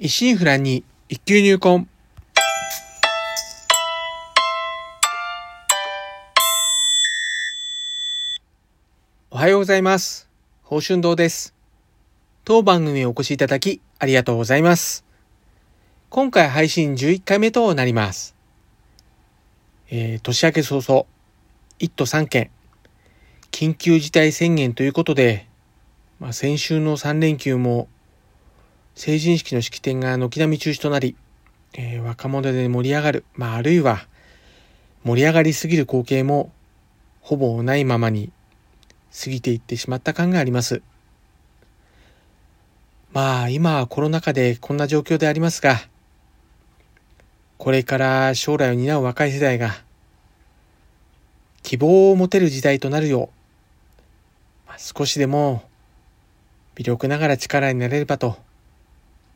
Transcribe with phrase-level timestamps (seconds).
[0.00, 1.88] 一心不乱に一級入魂。
[9.32, 10.28] おはようございます。
[10.62, 11.52] 宝春堂です。
[12.44, 15.04] 当番組お越しいただきありがとうございます。
[16.10, 18.36] 今回配信11回目となります。
[19.90, 21.06] えー、年明け早々、
[21.80, 22.52] 1都3県、
[23.50, 25.48] 緊急事態宣言ということで、
[26.20, 27.88] まあ、先週の3連休も
[28.98, 31.14] 成人式の式典が軒並み中止となり、
[31.74, 34.08] えー若者で盛り上がる、まあ、あるいは
[35.04, 36.50] 盛り上がりすぎる光景も
[37.20, 38.32] ほぼないままに
[39.16, 40.82] 過ぎていってしまった感があります。
[43.12, 45.76] まあ今はコロナ禍でこんな状況でありますが、
[47.56, 49.76] これから将来を担う若い世代が
[51.62, 53.30] 希望を持てる時代となるよ
[54.66, 55.62] う、少しでも
[56.74, 58.47] 微力ながら力になれればと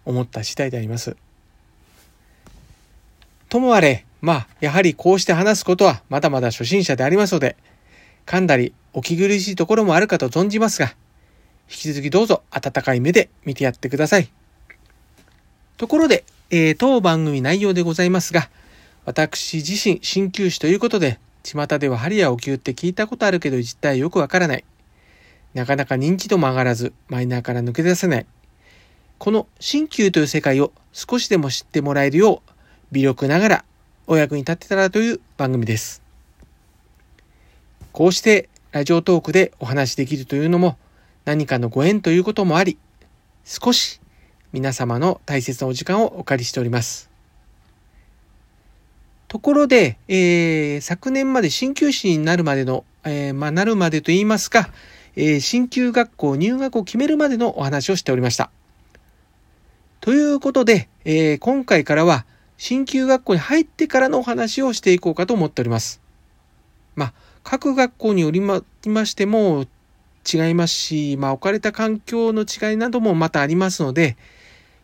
[0.05, 1.17] 思った次第であります。
[3.49, 7.57] ともあれ、まあ、やはりこうして話すことはまだまだ初心者でありますので、
[8.25, 10.95] 噛んだりお気苦しいところもあるかと存じますが、
[11.69, 14.31] 引き続きどうぞ温かい目で見てやってください。
[15.77, 18.49] ところで、えー当番組内容でございますが、
[19.05, 24.65] 私自身鍼灸師ということで、巷では針やお灸って聞いたことあるけど実態よくわからない。
[25.55, 28.27] なかなか認知度も上がらず、マイナーから抜け出せない。
[29.23, 32.51] この鍼灸という世界を少しでも知ってもらえるよう、
[32.91, 33.65] 微力ながら
[34.09, 36.03] お役に立てたらという番組です。
[37.93, 40.77] こうしてラジオトークでお話しできるというのも
[41.25, 42.79] 何かのご縁ということもあり、
[43.45, 44.01] 少し
[44.53, 47.09] 皆様の大切なお時間をお借りしております。
[49.29, 54.71] ところで、えー昨年まで鍼灸師になるまでの、えーまあ、なるまでと言いますか、
[55.15, 58.51] えー鍼灸学校入学を決めるまでのお話をしておりました。
[60.03, 62.27] ということで、えー今回からは
[62.59, 66.01] 鍼灸学校に入ってからのお話をしていこうかと思っております。
[66.97, 67.13] まあ、
[67.45, 69.65] 各学校によりまましても
[70.27, 74.17] 違いますし、まあ、置かれた環境の違いなどもまたありますので、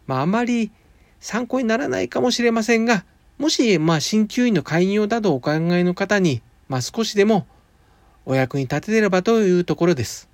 [0.06, 0.70] まあ、あまり
[1.18, 3.04] 参考にならないかもしれませんが、
[3.38, 7.44] もし、まあ、鍼灸院の開業などお考えの方に、まあ、少しでも
[8.24, 10.28] お役に立てればというところです。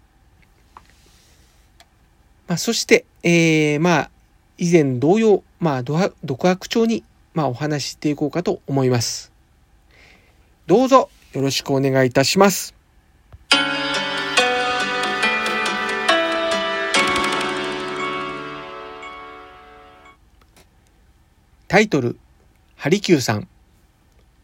[2.49, 4.11] まあ、そして、えー、まあ、
[4.57, 9.33] 以前同様、まあ、独白独白調に、まあ、お話ししていこうかと思います。
[10.67, 12.75] どうぞよろしくお願いいたします。
[21.67, 22.17] タイトル、
[22.77, 23.49] ハリキューさん、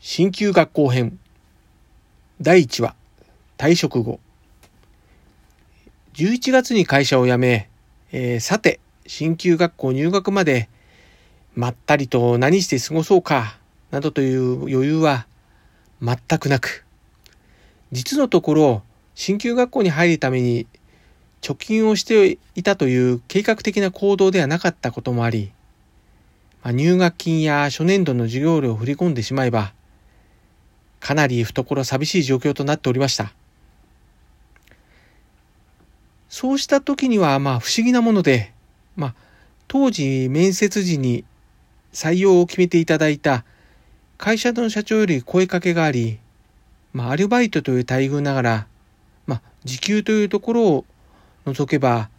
[0.00, 1.20] 鍼灸学校編、
[2.40, 2.96] 第1話、
[3.56, 4.18] 退職後。
[6.14, 7.68] 11月に会社を辞め、
[8.10, 10.68] えーさて、鍼灸学校入学まで、
[11.56, 13.58] まったりと何して過ごそうか、
[13.90, 15.26] などという余裕は
[16.00, 16.86] 全くなく、
[17.90, 18.82] 実のところ、
[19.16, 20.68] 鍼灸学校に入るために
[21.42, 25.50] 貯金をしていたという計画的な行動ではなかったこともあり、
[26.62, 29.72] まあ入学金や初年度の授業料を振り込んでしまえば、
[31.00, 33.32] かなり懐寂しい状況となっておりました。
[36.28, 38.52] そうした時には、まあ不思議なもので、
[38.96, 39.14] まあ
[39.68, 41.24] 当時面接時に
[41.92, 43.44] 採用を決めていただいた
[44.18, 46.18] 会社の社長より声かけがあり、
[46.92, 48.66] まあアルバイトという待遇ながら、
[49.26, 50.84] まあ時給というところを
[51.46, 52.10] 除けば、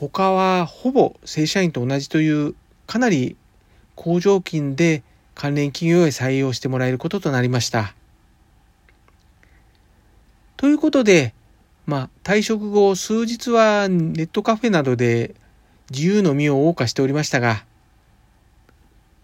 [0.00, 2.54] 他はほぼ正社員と同じという
[2.86, 3.36] かなり
[3.94, 5.02] 好条金で
[5.34, 7.94] 関連企業へ採用してもらえることとなりました。
[10.56, 11.34] ということで、
[11.86, 15.34] まあ、退職後数日はネットカフェなどで
[15.90, 17.64] 自由の身を謳歌しておりましたが、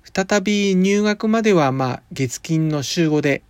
[0.04, 3.42] 再び入学まではまあ月金の週5で、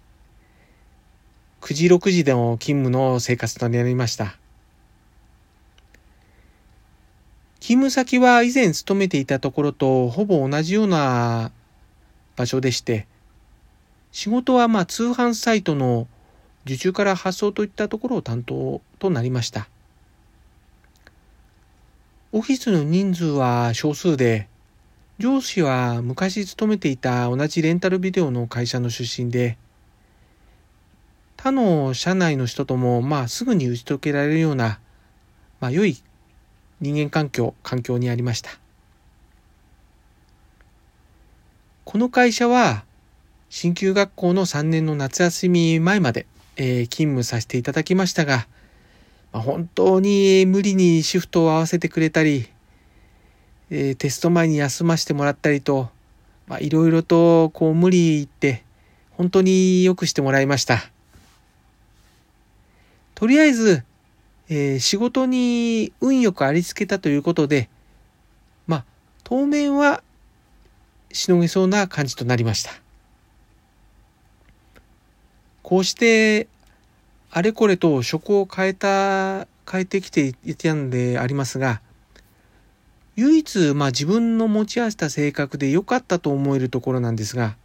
[1.61, 4.37] 9時6時での勤務の生活となりました。
[7.61, 11.51] 勤務先は以前勤めていたところとほぼ同じような
[12.37, 13.07] 場所でして、
[14.13, 16.07] 仕事はまあ通販サイトの
[16.65, 19.69] 受注から発送といったところを担当となりました。
[22.31, 24.49] オフィスの人数は少数で、
[25.19, 29.57] 上司は昔勤めていた同じレンタルビデオの会社の出身で、
[31.39, 34.79] 他の社内の人ともまあすぐに打ち解けられるような、
[35.59, 36.03] まあ良い
[36.83, 38.51] 人間環境、環境にありました。
[41.87, 42.85] この会社は、
[43.49, 46.27] 鍼灸学校の3年の夏休み前まで、
[46.57, 48.47] えー勤務させていただきましたが、
[49.33, 52.49] まあ本当に無理にシフトを合わせてくれたり、
[53.71, 55.91] えー、テスト前に休ませてもらったりと、
[56.47, 58.65] まあ、いろいろとこう無理言って、
[59.13, 60.91] 本当によくしてもらいました。
[63.15, 63.83] とりあえず、
[64.49, 67.69] えー、仕事に運よくありつけたということで、
[68.67, 68.85] まあ、
[69.25, 70.03] 当面は
[71.13, 72.71] しのげそうな感じとなりました。
[75.63, 76.49] こうして、
[77.31, 81.81] あれこれと職を変えた、変えてきていたんでありますが、
[83.17, 87.57] 唯一、まあ自分の持ち合わせた性格で良かったと思えるところなんですが、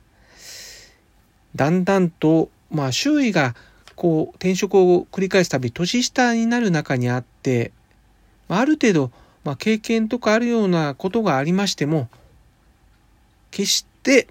[1.56, 3.56] だんだんと、まあ周囲が
[3.96, 7.72] こう転職を繰り返すたび年下になる中にあって、
[8.50, 9.12] ある程度、
[9.44, 12.10] まあ、経験とかあるようなことがありましても、
[13.52, 14.28] 決して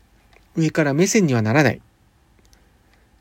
[0.57, 1.81] 上から目線にはならない。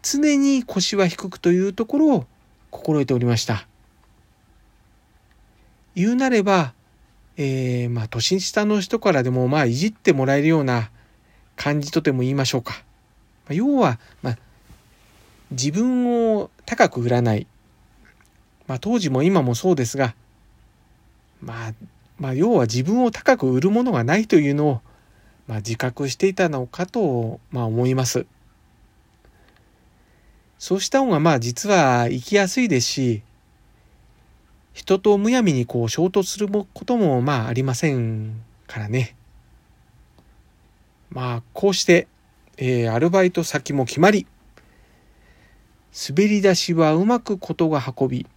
[0.01, 2.25] 常に腰は低くというところを
[2.69, 3.67] 心得ておりました。
[5.95, 6.73] 言うなれば、
[7.37, 10.89] えー、まあ、年下の人からでも、まあ、いじってもらえるような
[11.55, 12.83] 感じとでも言いましょうか。
[13.49, 14.37] 要は、まあ、
[15.51, 17.47] 自分を高く売らない。
[18.67, 20.15] まあ、当時も今もそうですが、
[21.41, 21.73] まあ、
[22.19, 24.81] まあ、要は自分を高く売るものがないというのを、
[25.47, 28.25] まあ、自覚していたのかと、まあ、思います。
[30.61, 33.23] そうした方が、まあ、実は生きやすいですし、
[34.73, 39.15] 人とむやみにこう衝突することもまあありませんからね。
[41.09, 42.07] まあこうして、
[42.57, 44.27] えー、アルバイト先も決まり、
[46.07, 48.27] 滑り出しはうまくことが運び、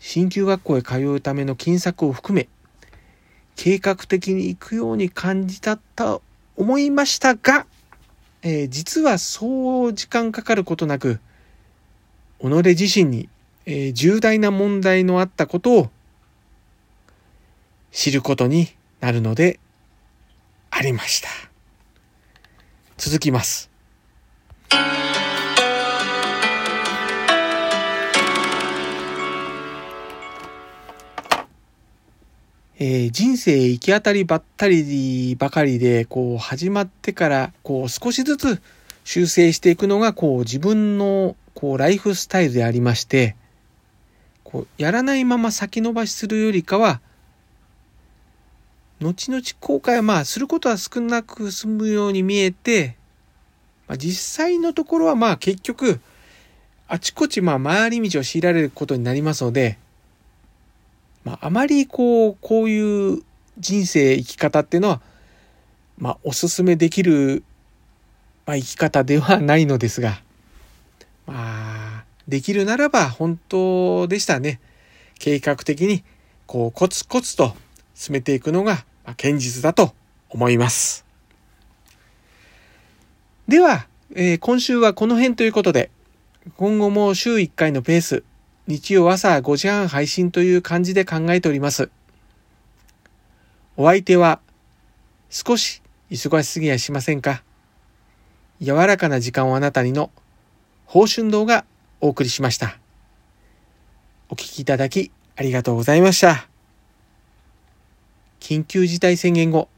[0.00, 2.48] 新旧学校へ通うための金策を含め、
[3.54, 6.22] 計画的に行くように感じたと
[6.56, 7.66] 思いましたが、
[8.42, 11.20] えー、実はそう時間かかることなく、
[12.40, 13.28] 己自身に
[13.66, 15.90] えー、重大な問題のあったことを
[17.92, 18.68] 知ることに
[19.00, 19.60] なるので
[20.70, 21.28] ありました。
[22.96, 23.69] 続きます。
[32.82, 38.62] えー、人生行き当たりばったりばかりで、こう、始まってから、こう、少しずつ
[39.04, 43.36] 修正していくのが、こう、自分の、こう、ライフスタイルでありまして、
[44.50, 47.00] こうやらないまま先延ばしするよりかは、
[49.00, 52.96] 後々後悔はまあすることは少なく済むように見えて、
[53.86, 56.00] まあ、実際のところはまあ結局、
[56.88, 59.78] あちこちまあ回り道を強いられることになりますので、
[61.24, 63.22] まああまりこう、こういう
[63.58, 65.00] 人生生き方っていうのは、
[65.98, 67.44] まあおすすめできる、
[68.46, 70.22] まあ、生き方ではないのですが、
[71.26, 74.60] まあ、できるならば本当でしたね。
[75.18, 76.02] 計画的に
[76.46, 77.54] こうコツコツと
[77.94, 79.94] 進めていくのがまあ堅実だと
[80.30, 81.04] 思います。
[83.46, 85.90] では、えー、今週はこの辺ということで、
[86.56, 88.22] 今後も週1回のペース、
[88.70, 91.90] 日曜朝5時半配信という感じで考えております。
[93.76, 94.38] お相手は
[95.28, 97.42] 少し忙しすぎやしませんか？
[98.60, 100.12] 柔らかな時間をあなたにの
[100.86, 101.64] 報春動画
[102.00, 102.78] お送りしました。
[104.28, 106.46] お聞きいただきありがとうございました。
[108.38, 109.68] 緊急事態宣言後、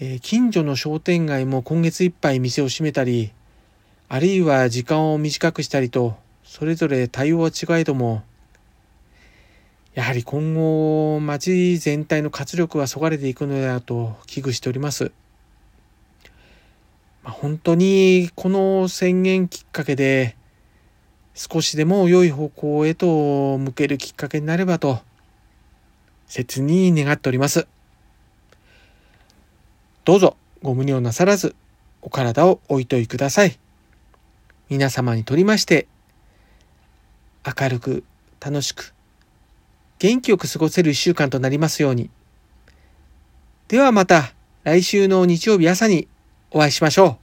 [0.00, 3.32] えー、近所の商店街も今月いっぱい店を閉めたり、
[4.10, 8.22] あるいは時間を短くしたりと、それぞれ対応は違えども、
[9.94, 15.12] やはり今後、街全体の活力はそがれていくのだと危惧しております。
[17.22, 20.36] まあ、本当にこの宣言きっかけで、
[21.34, 25.00] 少しでも良い方向へと向けるきっかけになればと、
[26.26, 27.66] 切に願っております。
[30.04, 31.54] どうぞご無理をなさらず、
[32.00, 33.58] お体をおいといください。
[34.70, 35.86] 皆様にとりまして、
[37.44, 38.04] 明るく、
[38.40, 38.94] 楽しく、
[39.98, 42.10] 元気よく過ごせる一週間となりますように。
[43.68, 44.32] ではまた
[44.64, 46.08] 来週の日曜日朝に
[46.50, 47.21] お会いしましょう。